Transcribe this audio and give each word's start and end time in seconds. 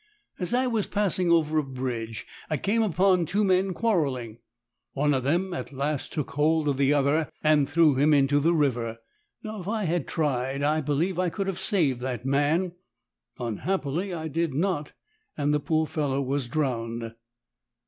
As 0.39 0.51
I 0.51 0.65
was 0.65 0.87
passing 0.87 1.31
over 1.31 1.59
a 1.59 1.63
bridge 1.63 2.25
I 2.49 2.57
came 2.57 2.81
upon 2.81 3.27
two 3.27 3.43
men 3.43 3.71
quarrelling. 3.71 4.39
One 4.93 5.13
of 5.13 5.23
them 5.23 5.53
at 5.53 5.71
last 5.71 6.11
took 6.11 6.31
hold 6.31 6.67
of 6.67 6.77
the 6.77 6.91
other 6.91 7.29
and 7.43 7.69
threw 7.69 7.93
him 7.93 8.11
into 8.11 8.39
the 8.39 8.55
river. 8.55 8.97
Now 9.43 9.59
if 9.61 9.67
I 9.67 9.83
had 9.83 10.07
tried 10.07 10.61
1 10.63 10.81
believe 10.85 11.19
I 11.19 11.29
could 11.29 11.45
have 11.45 11.59
saved 11.59 11.99
that 11.99 12.25
man; 12.25 12.71
unhappily 13.37 14.11
I 14.11 14.27
did 14.27 14.55
not, 14.55 14.93
and 15.37 15.53
the 15.53 15.59
poor 15.59 15.85
fellow 15.85 16.19
was 16.19 16.47
drowned." 16.47 17.13